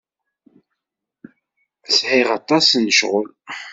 [1.97, 3.27] Sɛiɣ aṭas n ccɣel.